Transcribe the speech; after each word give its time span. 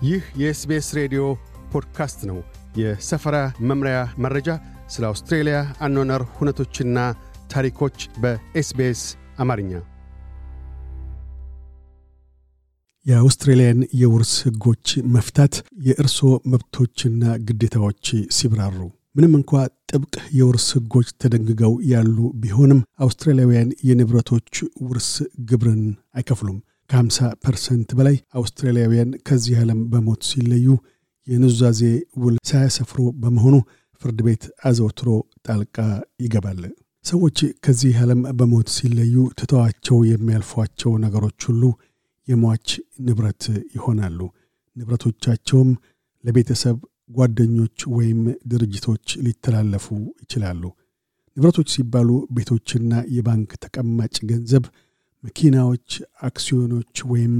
ይህ 0.00 0.22
የ 0.40 0.58
SBS 0.58 0.86
ሬዲዮ 0.98 1.22
ፖድካስት 1.72 2.20
ነው። 2.30 2.38
የሰፈራ 2.80 3.36
መምሪያ 3.70 3.96
መረጃ፣ 4.24 4.48
ስለ 4.88 5.04
አውስትሬልያ 5.08 5.56
አኗኗር 5.86 6.22
ሁነቶችና 6.36 6.98
ታሪኮች 7.52 7.96
በ 8.22 8.54
SBS 8.54 9.02
አማርኛ። 9.38 9.72
የአውስትሬልያን 13.06 13.78
የውርስ 14.00 14.32
ሕጎች 14.46 14.86
መፍታት 15.14 15.54
የእርስዎ 15.86 16.32
መብቶችና 16.52 17.22
ግዴታዎች 17.46 18.06
ሲብራሩ 18.36 18.78
ምንም 19.16 19.32
እንኳ 19.38 19.52
ጥብቅ 19.90 20.14
የውርስ 20.38 20.66
ሕጎች 20.76 21.08
ተደንግገው 21.22 21.72
ያሉ 21.92 22.16
ቢሆንም 22.42 22.80
አውስትራሊያውያን 23.04 23.70
የንብረቶች 23.88 24.52
ውርስ 24.86 25.08
ግብርን 25.48 25.82
አይከፍሉም። 26.14 26.58
ከ50 26.90 27.28
ፐርሰንት 27.44 27.90
በላይ 27.98 28.16
አውስትራሊያውያን 28.38 29.10
ከዚህ 29.28 29.56
ዓለም 29.62 29.80
በሞት 29.90 30.22
ሲለዩ 30.30 30.66
የኑዛዜ 31.26 31.80
ውል 32.22 32.36
ሳያሰፍሩ 32.50 33.00
በመሆኑ 33.22 33.56
ፍርድ 34.02 34.18
ቤት 34.26 34.44
አዘውትሮ 34.68 35.08
ጣልቃ 35.46 35.76
ይገባል። 36.24 36.60
ሰዎች 37.04 37.38
ከዚህ 37.64 37.94
ዓለም 38.02 38.20
በሞት 38.38 38.68
ሲለዩ 38.76 39.14
ትተዋቸው 39.40 39.98
የሚያልፏቸው 40.10 40.92
ነገሮች 41.04 41.40
ሁሉ 41.48 41.62
የሟች 42.28 42.68
ንብረት 43.06 43.44
ይሆናሉ። 43.76 44.18
ንብረቶቻቸውም 44.76 45.70
ለቤተሰብ 46.24 46.76
ጓደኞች 47.10 47.78
ወይም 47.94 48.20
ድርጅቶች 48.50 49.06
ሊተላለፉ 49.24 49.86
ይችላሉ። 50.22 50.62
ንብረቶች 51.36 51.68
ሲባሉ 51.74 52.08
ቤቶችና 52.36 52.92
የባንክ 53.16 53.50
ተቀማጭ 53.64 54.14
ገንዘብ፣ 54.30 54.64
መኪናዎች፣ 55.24 55.88
አክሲዮኖች 56.22 56.96
ወይም 57.10 57.34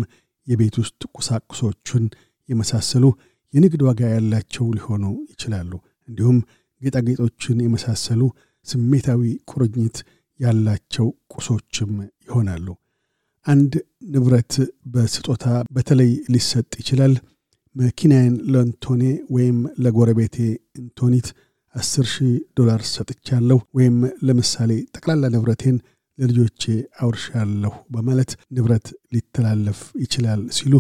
የቤት 0.47 0.77
ውስጥ 0.83 1.01
ቁሳቁሶችን 1.17 2.05
የመሳሰሉ 2.49 3.05
የንግድ 3.55 3.83
ዋጋ 3.89 4.01
ያላቸው 4.15 4.67
ሊሆኑ 4.77 5.05
ይችላሉ። 5.33 5.71
እንዲሁም 6.09 6.39
ጌጣጌጦችን 6.81 7.59
የመሳሰሉ 7.65 8.23
ስሜታዊ 8.67 9.23
ቁርኝት 9.51 9.97
ያላቸው 10.41 11.07
ቁሶችም 11.35 11.93
ይሆናሉ። 12.27 12.67
አንድ 13.47 13.73
ንብረት 14.11 14.55
በስጦታ 14.87 15.45
በተለይ 15.73 16.11
ሊሰጥ 16.35 16.71
ይችላል። 16.81 17.15
መኪናዬን 17.77 18.35
ለንቶኔ 18.53 19.03
ወይም 19.31 19.59
ለጎረቤቴ 19.85 20.37
እንቶኒት 20.81 21.29
አስር 21.75 22.07
ሺህ 22.13 22.31
ዶላር 22.59 22.81
ሰጥቻለሁ 22.93 23.59
ወይም 23.75 23.97
ለምሳሌ 24.23 24.71
ጠቅላላ 24.97 25.25
ንብረቴን 25.35 25.77
ለልጆቼ 26.21 26.63
አውርሻለሁ 27.03 27.75
በማለት 27.91 28.31
ንብረት 28.57 28.87
ሊተላለፍ 29.15 29.81
ይችላል 30.03 30.43
ሲሉ 30.59 30.75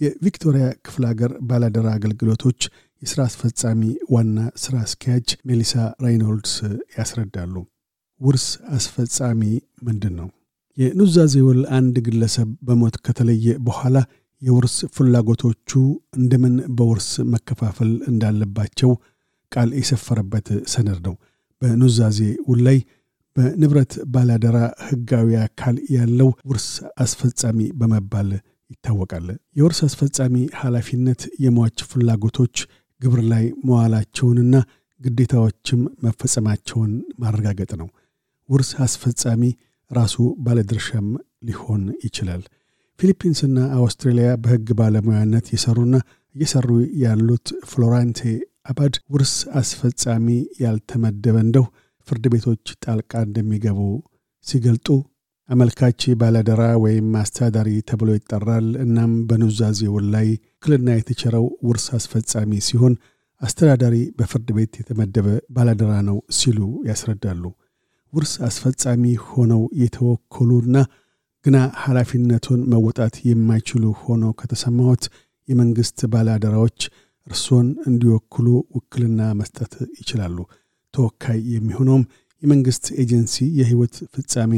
የቪክቶሪያ 0.00 0.66
ክፍለ 0.86 1.04
ሀገር 1.10 1.32
ባላደራ 1.48 1.88
አገልግሎቶች 1.96 2.60
የሥራ 3.02 3.20
አስፈጻሚ 3.28 3.82
ዋና 4.10 4.38
ሥራ 4.62 4.74
አስኪያጅ 4.84 5.28
ሜሊሳ 5.48 5.72
ራይኖልድስ 6.04 6.54
ያስረዳሉ። 6.96 7.54
ውርስ 8.20 8.46
አስፈጻሚ 8.76 9.40
ምንድን 9.82 10.14
ነው? 10.20 10.28
የኑዛዜ 10.78 11.34
ውል 11.46 11.60
አንድ 11.78 11.96
ግለሰብ 12.06 12.48
በሞት 12.66 12.96
ከተለየ 13.06 13.46
በኋላ 13.66 13.96
የውርስ 14.42 14.76
ፍላጎቶቹ 14.96 15.70
እንደምን 16.18 16.54
በውርስ 16.78 17.10
መከፋፈል 17.34 17.92
እንዳለባቸው 18.10 18.90
ቃል 19.52 19.70
የሰፈረበት 19.80 20.48
ሰነድ 20.72 20.98
ነው። 21.06 21.14
በኑዛዜ 21.62 22.18
ውል 22.48 22.60
ላይ 22.68 22.78
በንብረት 23.36 23.92
ባላደራ 24.12 24.56
ሕጋዊ 24.86 25.30
አካል 25.44 25.76
ያለው 25.96 26.28
ውርስ 26.50 26.66
አስፈጻሚ 27.04 27.58
በመባል 27.80 28.28
ይታወቃል። 28.70 29.26
የውርስ 29.58 29.80
አስፈጻሚ 29.88 30.34
ኃላፊነት 30.60 31.22
የሟች 31.44 31.78
ፍላጎቶች 31.90 32.56
ግብር 33.00 33.20
ላይ 33.32 33.44
መዋላቸውንና 33.68 34.54
ግዴታዎችም 35.00 35.80
መፈጸማቸውን 36.04 36.92
ማረጋገጥ 37.22 37.70
ነው። 37.80 37.88
ውርስ 38.48 38.70
አስፈጻሚ 38.84 39.42
ራሱ 39.90 40.14
ባለድርሻም 40.44 41.08
ሊሆን 41.44 41.82
ይችላል። 42.06 42.42
ፊሊፒንስና 43.00 43.58
አውስትራሊያ 43.78 44.28
በሕግ 44.42 44.68
ባለሙያነት 44.78 45.46
የሰሩና 45.54 45.94
እየሰሩ 46.34 46.68
ያሉት 47.02 47.48
ፍሎራንቴ 47.70 48.20
አባድ 48.70 48.94
ውርስ 49.14 49.32
አስፈጻሚ 49.60 50.26
ያልተመደበ 50.62 51.36
እንደው 51.44 51.66
ፍርድ 52.08 52.24
ቤቶች 52.32 52.64
ጣልቃ 52.84 53.12
እንደሚገቡ 53.26 53.80
ሲገልጡ 54.44 54.88
አመልካች 55.48 56.02
ባለደራ 56.20 56.62
ወይም 56.82 57.08
አስተዳዳሪ 57.20 57.70
ተብሎ 57.88 58.10
ይጠራል። 58.16 58.68
እናም 58.84 59.12
በኑዛዜ 59.28 59.80
ውል 59.94 60.06
ላይ 60.14 60.28
ውክልና 60.54 60.88
የተቸረው 60.96 61.46
ውርስ 61.68 61.86
አስፈጻሚ 61.98 62.60
ሲሆን 62.68 62.94
አስተዳዳሪ 63.42 63.96
በፍርድ 64.18 64.48
ቤት 64.56 64.74
የተመደበ 64.80 65.26
ባለደራ 65.56 65.92
ነው 66.08 66.18
ሲሉ 66.38 66.58
ያስረዳሉ። 66.88 67.42
ውርስ 68.12 68.32
አስፈጻሚ 68.48 69.04
ሆነው 69.28 69.62
የተወከሉና 69.82 70.76
ግና 71.44 71.56
ኃላፊነቱን 71.80 72.60
መወጣት 72.72 73.14
የማይችሉ 73.28 73.84
ሆነው 74.02 74.32
ከተሰማዎት 74.40 75.04
የመንግሥት 75.48 76.00
ባለአደራዎች 76.12 76.78
እርሶን 77.26 77.66
እንዲወክሉ 77.88 78.46
ውክልና 78.76 79.20
መስጠት 79.40 79.72
ይችላሉ። 80.00 80.38
ተወካይ 80.94 81.40
የሚሆነውም 81.54 82.04
የመንግሥት 82.42 82.86
ኤጀንሲ 83.02 83.44
የሕይወት 83.58 83.94
ፍጻሜ 84.14 84.52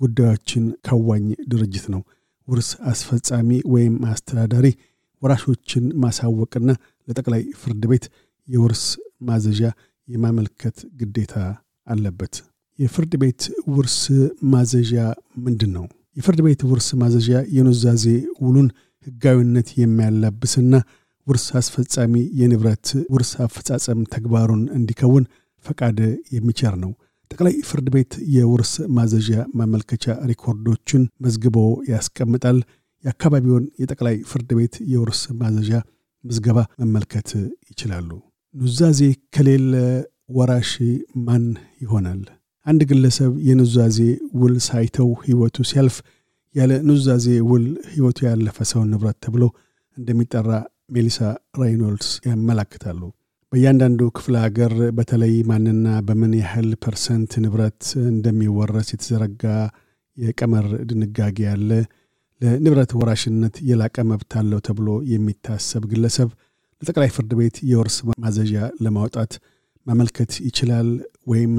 ጉዳዮችን 0.00 0.64
ካዋኝ 0.86 1.26
ድርጅት 1.50 1.86
ነው። 1.94 2.02
ውርስ 2.48 2.70
አስፈጻሚ 2.90 3.50
ወይም 3.72 3.94
አስተዳዳሪ 4.10 4.66
ወራሾችን 5.22 5.84
ማሳወቅና 6.02 6.70
ለጠቅላይ 7.08 7.42
ፍርድ 7.60 7.82
ቤት 7.90 8.04
የውርስ 8.48 8.84
ማዘዣ 9.22 9.60
የማመልከት 10.08 10.78
ግዴታ 11.00 11.34
አለበት። 11.86 12.34
የፍርድ 12.78 13.12
ቤት 13.22 13.42
ውርስ 13.74 13.98
ማዘዣ 14.52 14.92
ምንድን 15.44 15.70
ነው? 15.76 15.84
የፍርድ 16.16 16.40
ቤት 16.46 16.60
ውርስ 16.70 16.88
ማዘዣ 17.02 17.28
የኑዛዜ 17.56 18.04
ውሉን 18.42 18.68
ሕጋዊነት 19.06 19.68
የሚያላብስና 19.80 20.74
ውርስ 21.26 21.44
አስፈጻሚ 21.60 22.14
የንብረት 22.40 22.86
ውርስ 23.14 23.30
አፈጻጸም 23.44 24.00
ተግባሩን 24.14 24.62
እንዲከውን 24.76 25.24
ፈቃድ 25.64 25.98
የሚቸር 26.34 26.74
ነው። 26.82 26.92
ጠቅላይ 27.30 27.54
ፍርድ 27.68 27.86
ቤት 27.94 28.12
የውርስ 28.34 28.72
ማዘዣ 28.96 29.28
ማመልከቻ 29.58 30.14
ሪኮርዶችን 30.30 31.02
መዝግቦ 31.24 31.56
ያስቀምጣል። 31.92 32.58
የአካባቢውን 33.04 33.64
የጠቅላይ 33.82 34.16
ፍርድ 34.30 34.50
ቤት 34.58 34.74
የውርስ 34.92 35.20
ማዘዣ 35.40 35.70
ምዝገባ 36.24 36.58
መመልከት 36.82 37.30
ይችላሉ። 37.70 38.10
ኑዛዜ 38.54 39.00
ከሌለ 39.34 39.72
ወራሽ 40.36 40.70
ማን 41.24 41.44
ይሆናል? 41.82 42.20
አንድ 42.66 42.80
ግለሰብ 42.90 43.32
የኑዛዜ 43.46 43.98
ውል 44.40 44.54
ሳይተው 44.66 45.08
ሕይወቱ 45.24 45.56
ሲያልፍ 45.70 45.96
ያለ 46.54 46.72
ኑዛዜ 46.88 47.26
ውል 47.50 47.64
ሕይወቱ 47.92 48.18
ያለፈ 48.28 48.58
ሰው 48.70 48.82
ንብረት 48.90 49.18
ተብሎ 49.24 49.42
እንደሚጠራ 49.96 50.50
ሜሊሳ 50.94 51.18
ራይኖልድስ 51.60 52.10
ያመላክታሉ። 52.28 53.00
በእያንዳንዱ 53.52 54.02
ክፍለ 54.16 54.34
ሀገር 54.44 54.72
በተለይ 54.98 55.34
ማንና 55.48 55.86
በምን 56.06 56.32
ያህል 56.38 56.68
ፐርሰንት 56.84 57.32
ንብረት 57.42 57.82
እንደሚወረስ 58.10 58.88
የተዘረጋ 58.92 59.42
የቀመር 60.16 60.66
ድንጋጌ 60.88 61.38
አለ። 61.50 61.70
ለንብረት 62.40 62.92
ወራሽነት 62.98 63.56
የላቀ 63.68 63.96
መብት 64.10 64.32
አለው 64.40 64.62
ተብሎ 64.68 64.88
የሚታሰብ 65.10 65.82
ግለሰብ 65.92 66.30
ለጠቅላይ 66.82 67.10
ፍርድ 67.16 67.32
ቤት 67.40 67.58
የውርስ 67.70 67.96
ማዘዣ 68.22 68.54
ለማውጣት 68.84 69.34
ማመልከት 69.86 70.32
ይችላል 70.46 70.88
ወይም 71.26 71.52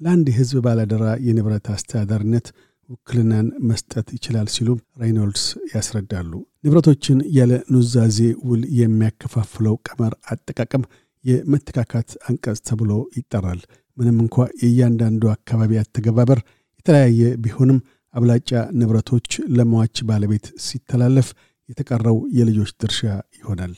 ለአንድ 0.00 0.26
የሕዝብ 0.30 0.60
ባላደራ 0.66 1.06
የንብረት 1.26 1.66
አስተዳዳሪነት 1.74 2.46
ውክልናን 2.88 3.48
መስጠት 3.68 4.08
ይችላል 4.16 4.46
ሲሉ 4.54 4.68
ሬይኖልድስ 5.02 5.44
ያስረዳሉ። 5.72 6.30
ንብረቶችን 6.64 7.18
ያለ 7.36 7.52
ኑዛዜ 7.74 8.18
ውል 8.48 8.62
የሚያከፋፍለው 8.78 9.74
ቀመር 9.88 10.14
አጠቃቀም 10.32 10.84
የመተካካት 11.24 12.10
አንቀጽ 12.28 12.58
ተብሎ 12.68 12.90
ይጠራል። 13.16 13.60
ምንም 13.98 14.16
እንኳ 14.24 14.36
የእያንዳንዱ 14.62 15.22
አካባቢ 15.34 15.72
አተገባበር 15.82 16.40
የተለያየ 16.80 17.22
ቢሆንም 17.44 17.78
አብላጫ 18.14 18.50
ንብረቶች 18.78 19.28
ለሟች 19.56 19.96
ባለቤት 20.08 20.46
ሲተላለፍ 20.66 21.28
የተቀረው 21.68 22.18
የልጆች 22.36 22.70
ድርሻ 22.82 23.00
ይሆናል። 23.38 23.72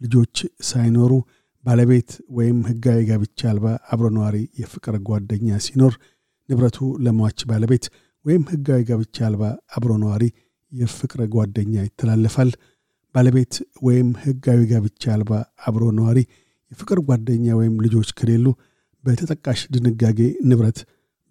ልጆች 0.00 0.36
ሳይኖሩ 0.68 1.12
ባለቤት 1.64 2.10
ወይም 2.36 2.58
ሕጋዊ 2.68 3.00
ጋብቻ 3.08 3.40
አልባ 3.50 3.64
አብሮ 3.92 4.06
ነዋሪ 4.16 4.36
የፍቅር 4.60 4.94
ጓደኛ 5.08 5.58
ሲኖር 5.66 5.94
ንብረቱ 6.48 6.78
ለሟች 7.06 7.40
ባለቤት 7.50 7.84
ወይም 8.24 8.42
ሕጋዊ 8.52 8.80
ጋብቻ 8.90 9.16
አልባ 9.28 9.42
አብሮ 9.76 9.92
ነዋሪ 10.02 10.24
የፍቅር 10.72 11.20
ጓደኛ 11.34 11.74
ይተላለፋል። 11.86 12.50
ባለቤት 13.14 13.54
ወይም 13.86 14.08
ሕጋዊ 14.24 14.60
ጋብቻ 14.72 15.02
አልባ 15.14 15.32
አብሮ 15.68 15.84
ነዋሪ 15.98 16.18
የፍቅር 16.72 16.98
ጓደኛ 17.06 17.46
ወይም 17.60 17.74
ልጆች 17.84 18.10
ከሌሉ 18.18 18.46
በተጠቃሽ 19.04 19.60
ድንጋጌ 19.74 20.18
ንብረት 20.48 20.78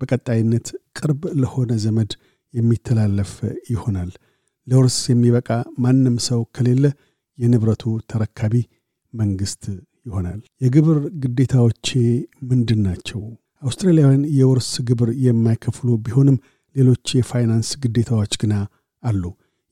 በቀጣይነት 0.01 0.67
ቅርብ 0.97 1.21
ለሆነ 1.41 1.71
ዘመድ 1.83 2.11
የሚተላለፍ 2.53 3.31
ይሆናል። 3.71 4.11
ለውርስ 4.67 4.97
የሚበቃ 5.11 5.49
ማንም 5.83 6.15
ሰው 6.27 6.41
ከሌለ 6.55 6.85
የንብረቱ 7.37 7.83
ተረካቢ 8.11 8.55
መንግስት 9.13 9.63
ይሆናል። 10.05 10.39
የግብር 10.63 10.97
ግዴታዎቼ 11.23 11.87
ምንድን 12.49 12.81
ናቸው? 12.87 13.21
አውስትራሊያውያን 13.63 14.23
የውርስ 14.39 14.71
ግብር 14.89 15.09
የማይከፍሉ 15.25 15.89
ቢሆንም 16.05 16.37
ሌሎች 16.75 17.07
የፋይናንስ 17.17 17.69
ግዴታዎች 17.83 18.33
ግና 18.41 18.53
አሉ። 19.03 19.23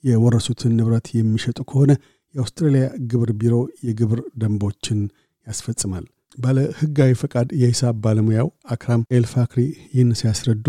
የወረሱትን 0.04 0.74
ንብረት 0.80 1.08
የሚሸጡ 1.18 1.60
ከሆነ 1.70 1.92
የአውስትራሊያ 2.36 2.86
ግብር 3.12 3.30
ቢሮ 3.40 3.56
የግብር 3.88 4.20
ደንቦችን 4.42 5.00
ያስፈጽማል። 5.48 6.06
ባለ 6.38 6.58
ህጋዊ 6.80 7.12
ፈቃድ 7.22 7.48
የሂሳብ 7.62 7.96
ባለሙያው 8.04 8.48
አክራም 8.70 9.06
ኤልፋክሪ 9.18 9.60
ይህን 9.94 10.12
ሲያስረዱ 10.20 10.68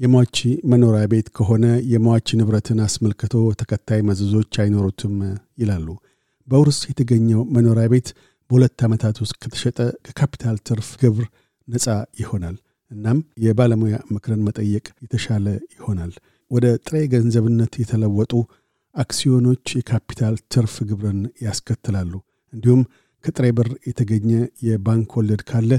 የሟች 0.00 0.36
መኖሪያ 0.70 1.04
ቤት 1.12 1.26
ከሆነ 1.36 1.64
የሟች 1.92 2.28
ንብረትን 2.38 2.78
አስመልክቶ 2.86 3.34
ተከታይ 3.60 4.00
መዘዞች 4.08 4.52
አይኖሩትም 4.62 5.16
ይላሉ። 5.60 5.88
በውርስ 6.48 6.78
የተገኘው 6.90 7.42
መኖሪያ 7.56 7.86
ቤት 7.92 8.08
በሁለት 8.50 8.80
ዓመታት 8.86 9.16
ውስጥ 9.22 9.34
ከተሸጠ 9.42 9.78
ከካፒታል 10.06 10.56
ትርፍ 10.68 10.88
ግብር 11.02 11.26
ነፃ 11.68 11.86
ይሆናል። 12.20 12.56
እናም 12.90 13.18
የባለሙያ 13.44 13.96
ምክርን 14.14 14.42
መጠየቅ 14.46 14.86
የተሻለ 15.04 15.46
ይሆናል። 15.76 16.12
ወደ 16.50 16.66
ጥሬ 16.86 16.96
ገንዘብነት 17.12 17.72
የተለወጡ 17.82 18.32
አክሲዮኖች 18.94 19.66
የካፒታል 19.78 20.34
ትርፍ 20.52 20.74
ግብርን 20.88 21.20
ያስከትላሉ። 21.44 22.12
እንዲሁም 22.52 22.82
ከጥሬ 23.24 23.46
ብር 23.58 23.68
የተገኘ 23.88 24.30
የባንክ 24.66 25.10
ወለድ 25.18 25.42
ካለ 25.50 25.72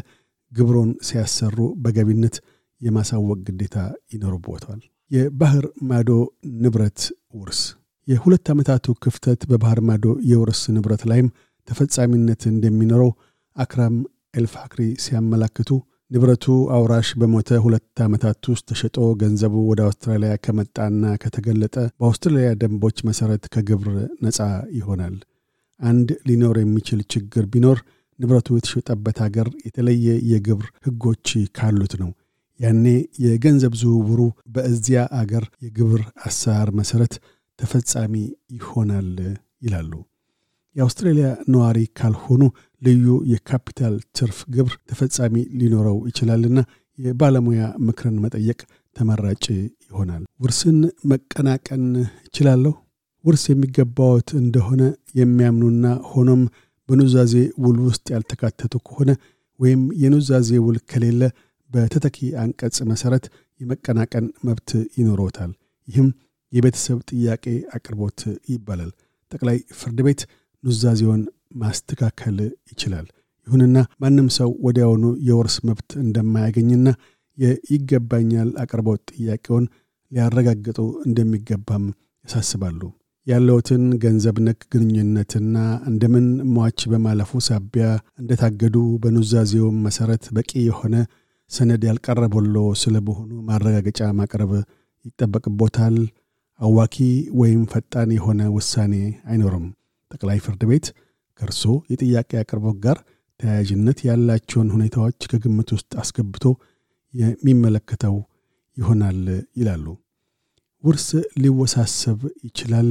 ግብሮን 0.52 0.92
ሲያሰሩ 1.08 1.58
በገቢነት 1.84 2.36
የማሳወቅ 2.82 3.40
ግዴታ 3.48 3.78
ይኖርቦታል። 4.14 4.82
የባህር 5.12 5.66
ማዶ 5.90 6.10
ንብረት 6.62 7.02
ውርስ 7.34 7.62
የሁለት 8.08 8.48
ዓመታቱ 8.54 8.96
ክፍተት 9.04 9.42
በባህር 9.50 9.80
ማዶ 9.90 10.06
የውርስ 10.30 10.62
ንብረት 10.76 11.04
ላይም 11.12 11.28
ተፈጻሚነት 11.68 12.42
እንደሚኖረው 12.52 13.12
አክራም 13.56 13.96
ኤልፋክሪ 14.40 14.82
ሲያመላክቱ 15.04 15.70
ንብረቱ 16.12 16.46
አውራሽ 16.76 17.10
በሞተ 17.20 17.60
ሁለት 17.64 18.00
ዓመታት 18.06 18.50
ውስጥ 18.52 18.66
ተሸጦ 18.72 18.98
ገንዘቡ 19.22 19.54
ወደ 19.70 19.82
አውስትራሊያ 19.86 20.34
ከመጣና 20.46 21.14
ከተገለጠ 21.24 21.76
በአውስትራሊያ 21.94 22.50
ደንቦች 22.62 22.98
መሠረት 23.10 23.46
ከግብር 23.54 23.90
ነፃ 24.26 24.40
ይሆናል። 24.78 25.16
አንድ 25.80 26.10
ሊኖር 26.28 26.58
የሚችል 26.60 27.00
ችግር 27.14 27.46
ቢኖር 27.54 27.80
ንብረቱ 28.20 28.48
የተሸጠበት 28.56 29.18
አገር 29.26 29.48
የተለየ 29.66 30.08
የግብር 30.32 30.68
ሕጎች 30.86 31.28
ካሉት 31.58 31.94
ነው። 32.02 32.12
ያኔ 32.60 32.86
የገንዘብ 33.24 33.74
ዝውውሩ 33.80 34.20
በእዚያ 34.56 35.02
አገር 35.20 35.46
የግብር 35.66 36.02
አሰራር 36.28 36.70
መሠረት 36.80 37.14
ተፈጻሚ 37.60 38.14
ይሆናል 38.58 39.10
ይላሉ። 39.64 39.92
የአውስትሬልያ 40.76 41.28
ነዋሪ 41.54 41.80
ካልሆኑ 42.00 42.44
ልዩ 42.82 43.08
የካፒታል 43.32 43.96
ትርፍ 44.18 44.40
ግብር 44.50 44.74
ተፈጻሚ 44.90 45.36
ሊኖረው 45.60 45.98
ይችላልና 46.10 46.60
የባለሙያ 47.00 47.62
ምክርን 47.86 48.18
መጠየቅ 48.24 48.60
ተመራጭ 48.96 49.46
ይሆናል። 49.86 50.24
ውርስን 50.40 50.80
መቀናቀን 51.12 51.86
እችላለሁ? 52.26 52.74
ውርስ 53.26 53.44
የሚገባዎት 53.50 54.30
እንደሆነ 54.40 54.82
የሚያምኑና 55.20 55.86
ሆኖም 56.12 56.42
በኑዛዜ 56.90 57.34
ውል 57.64 57.78
ውስጥ 57.88 58.06
ያልተካተቱ 58.14 58.74
ከሆነ 58.88 59.12
ወይም 59.60 59.82
የኑዛዜ 60.02 60.52
ውል 60.66 60.78
ከሌለ 60.92 61.22
በተተኪ 61.72 62.18
አንቀጽ 62.42 62.78
መሠረት 62.92 63.26
የመቀናቀን 63.60 64.26
መብት 64.48 64.70
ይኖረውታል። 64.98 65.52
ይህም 65.88 66.08
የቤተሰብ 66.54 66.98
ጥያቄ 67.12 67.46
አቅርቦት 67.78 68.20
ይባላል። 68.52 68.92
ጠቅላይ 69.32 69.58
ፍርድ 69.80 70.00
ቤት 70.08 70.22
ኑዛዜውን 70.64 71.22
ማስተካከል 71.62 72.38
ይችላል። 72.72 73.08
ይሁንና 73.48 73.78
ማንም 74.04 74.28
ሰው 74.38 74.50
ወዲያውኑ 74.66 75.06
የውርስ 75.28 75.56
መብት 75.70 75.92
እንደማያገኝና 76.04 76.88
የይገባኛል 77.38 78.50
አቅርቦት 78.64 79.02
ጥያቄውን 79.12 79.66
ሊያረጋግጡ 80.12 80.80
እንደሚገባም 81.08 81.86
ያሳስባሉ። 82.26 82.82
ያለውትን 83.28 83.84
ገንዘብ 84.04 84.38
ነክ 84.46 84.62
ግንኙነትና 84.74 85.58
እንደምን 85.90 86.26
ሟች 86.56 86.80
በማለፉ 86.92 87.42
ሳቢያ 87.48 87.86
እንደታገዱ 88.22 88.76
በኑዛዜውም 89.04 89.78
መሠረት 89.86 90.26
በቂ 90.38 90.52
የሆነ 90.66 90.96
ሰነድ 91.52 91.84
ያልቀረበሎ 91.90 92.56
ስለመሆኑ 92.82 93.32
ማረጋገጫ 93.50 94.02
ማቅረብ 94.20 94.52
ይጠበቅቦታል። 95.06 95.96
አዋኪ 96.60 96.98
ወይም 97.40 97.62
ፈጣን 97.72 98.10
የሆነ 98.18 98.42
ውሳኔ 98.56 98.94
አይኖርም። 99.30 99.66
ጠቅላይ 100.12 100.40
ፍርድ 100.46 100.62
ቤት 100.70 100.86
ከእርሶ 101.40 101.64
የጥያቄ 101.92 102.32
አቅርቦት 102.42 102.78
ጋር 102.86 102.98
ተያያዥነት 103.40 104.00
ያላቸውን 104.08 104.70
ሁኔታዎች 104.76 105.20
ከግምት 105.32 105.70
ውስጥ 105.76 105.92
አስገብቶ 106.02 106.44
የሚመለከተው 107.14 108.16
ይሆናል 108.78 109.20
ይላሉ። 109.58 109.86
ውርስ 110.84 111.08
ሊወሳሰብ 111.44 112.20
ይችላል። 112.48 112.90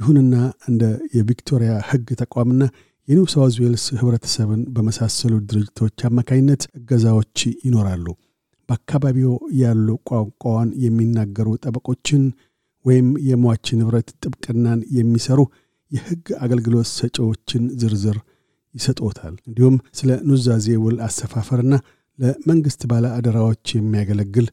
ይሁንና 0.00 0.34
እንደ 0.68 0.84
የቪክቶሪያ 1.16 1.72
ሕግ 1.88 2.08
ተቋምና 2.20 2.62
የኒው 3.08 3.26
ሳውዝ 3.32 3.54
ዌልስ 3.62 3.84
ህብረተሰብን 4.00 4.62
በመሳሰሉ 4.74 5.34
ድርጅቶች 5.50 6.04
አማካኝነት 6.08 6.62
እገዛዎች 6.78 7.36
ይኖራሉ። 7.66 8.06
በአካባቢው 8.68 9.32
ያሉ 9.60 9.88
ቋንቋዋን 10.10 10.68
የሚናገሩ 10.84 11.48
ጠበቆችን 11.64 12.22
ወይም 12.84 13.08
የሟች 13.28 13.66
ንብረት 13.78 14.08
ጥብቅናን 14.22 14.80
የሚሰሩ 14.96 15.40
የሕግ 15.90 16.26
አገልግሎት 16.44 16.88
ሰጪዎችን 16.98 17.64
ዝርዝር 17.80 18.16
ይሰጦታል። 18.74 19.34
እንዲሁም 19.48 19.76
ስለ 19.98 20.10
ኑዛዜ 20.28 20.68
ውል 20.84 20.96
አሰፋፈርና 21.06 21.74
ለመንግሥት 22.18 22.82
ባለ 22.90 23.04
አደራዎች 23.16 23.66
የሚያገለግል 23.76 24.46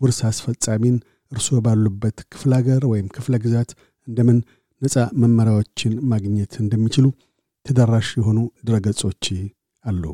ውርስ 0.00 0.18
አስፈጻሚን 0.30 0.96
እርስዎ 1.32 1.58
ባሉበት 1.64 2.18
ክፍለ 2.32 2.52
ሀገር 2.58 2.82
ወይም 2.86 3.06
ክፍለ 3.08 3.36
ግዛት 3.44 3.70
እንደምን 4.08 4.38
ነፃ 4.82 4.94
መመሪያዎችን 5.22 5.92
ማግኘት 6.10 6.54
እንደሚችሉ 6.62 7.06
ተደራሽ 7.66 8.08
የሆኑ 8.18 8.38
ድረገጾች 8.68 9.24
አሉ። 9.84 10.04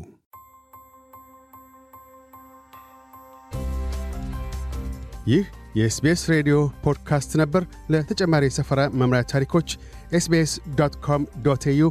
ይህ 5.27 5.43
የ 5.75 5.93
SBS 5.93 6.21
ሬዲዮ 6.31 6.55
ፖድካስት 6.83 7.31
ነበር። 7.41 7.63
ለተጨማሪ 7.91 8.43
የሰፈራ 8.47 8.81
መምሪያ 8.93 9.21
ታሪኮች 9.31 9.69
SBS 10.11 10.51
dot 10.79 10.95
com 11.05 11.23
dot 11.45 11.65
au 11.67 11.83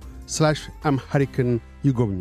Amharic 0.85 1.36
ን 1.36 1.51
ይጎብኙ። 1.85 2.21